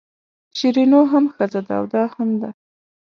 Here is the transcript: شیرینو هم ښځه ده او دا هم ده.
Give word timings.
شیرینو 0.57 1.01
هم 1.11 1.25
ښځه 1.35 1.59
ده 1.67 1.73
او 1.79 1.85
دا 1.93 2.03
هم 2.15 2.29
ده. 2.41 2.49